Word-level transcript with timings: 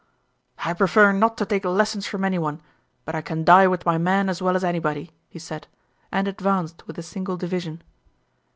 "I 0.65 0.73
prefer 0.73 1.11
not 1.11 1.37
to 1.37 1.45
take 1.45 1.63
lessons 1.63 2.07
from 2.07 2.25
anyone, 2.25 2.59
but 3.05 3.13
I 3.13 3.21
can 3.21 3.43
die 3.43 3.67
with 3.67 3.85
my 3.85 3.99
men 3.99 4.29
as 4.29 4.41
well 4.41 4.55
as 4.55 4.63
anybody," 4.63 5.11
he 5.29 5.37
said, 5.37 5.67
and 6.11 6.27
advanced 6.27 6.87
with 6.87 6.97
a 6.97 7.03
single 7.03 7.37
division. 7.37 7.83